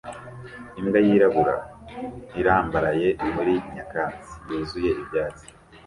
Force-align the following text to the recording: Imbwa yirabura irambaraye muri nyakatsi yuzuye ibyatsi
Imbwa 0.79 0.99
yirabura 1.07 1.55
irambaraye 2.39 3.09
muri 3.33 3.53
nyakatsi 3.73 4.33
yuzuye 4.49 4.91
ibyatsi 5.01 5.45